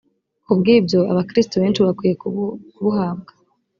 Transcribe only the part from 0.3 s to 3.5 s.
Kubw’ibyo abakiristu benshi bakwiye kubuhabwa